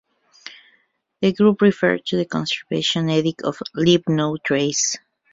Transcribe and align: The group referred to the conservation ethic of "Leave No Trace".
The 1.21 1.31
group 1.31 1.61
referred 1.61 2.07
to 2.07 2.17
the 2.17 2.25
conservation 2.25 3.07
ethic 3.07 3.43
of 3.43 3.59
"Leave 3.75 4.05
No 4.09 4.35
Trace". 4.35 4.95